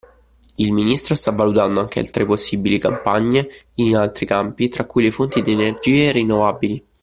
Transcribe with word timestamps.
Il 0.55 0.73
ministro 0.73 1.13
sta 1.13 1.29
valutando 1.31 1.79
anche 1.79 1.99
altre 1.99 2.25
possibili 2.25 2.79
campagne 2.79 3.47
in 3.75 3.95
altri 3.95 4.25
campi 4.25 4.67
tra 4.67 4.85
cui 4.85 5.03
le 5.03 5.11
fonti 5.11 5.43
di 5.43 5.51
energie 5.51 6.11
rinnovabili. 6.11 6.83